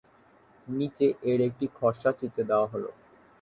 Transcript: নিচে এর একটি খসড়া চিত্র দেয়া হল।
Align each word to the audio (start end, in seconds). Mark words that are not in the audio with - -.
নিচে 0.67 1.07
এর 1.23 1.39
একটি 1.47 1.65
খসড়া 1.77 2.11
চিত্র 2.19 2.39
দেয়া 2.49 2.67
হল। 2.71 2.83